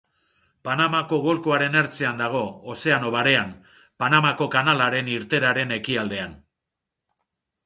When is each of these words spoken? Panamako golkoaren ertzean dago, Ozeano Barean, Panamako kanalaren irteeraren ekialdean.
Panamako 0.67 1.17
golkoaren 1.25 1.77
ertzean 1.81 2.17
dago, 2.23 2.41
Ozeano 2.75 3.11
Barean, 3.17 3.53
Panamako 4.05 4.49
kanalaren 4.57 5.13
irteeraren 5.19 5.77
ekialdean. 5.81 6.35